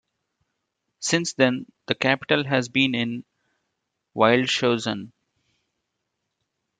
Since 0.99 1.33
then 1.33 1.67
the 1.85 1.93
capital 1.93 2.43
has 2.45 2.69
been 2.69 2.95
in 2.95 3.23
Wildeshausen. 4.15 5.11